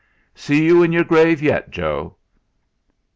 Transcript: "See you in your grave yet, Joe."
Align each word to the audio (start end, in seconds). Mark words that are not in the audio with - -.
"See 0.33 0.65
you 0.65 0.81
in 0.81 0.91
your 0.91 1.03
grave 1.03 1.43
yet, 1.43 1.69
Joe." 1.69 2.15